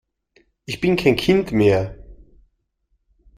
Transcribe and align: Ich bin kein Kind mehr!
Ich 0.65 0.81
bin 0.81 0.95
kein 0.95 1.15
Kind 1.15 1.51
mehr! 1.51 1.95